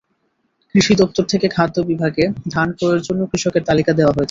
কৃষি 0.75 0.93
দপ্তর 0.95 1.23
থেকে 1.23 1.47
খাদ্য 1.47 1.77
বিভাগে 1.81 2.25
ধান 2.53 2.69
ক্রয়ের 2.71 3.01
জন্য 3.01 3.21
কৃষকের 3.31 3.63
তালিকা 3.69 3.91
দেওয়া 3.93 4.09
হয়েছে। 4.09 4.19